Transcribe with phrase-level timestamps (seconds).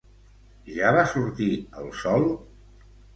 [0.77, 1.49] Ja va sortir
[1.83, 2.25] el Sol?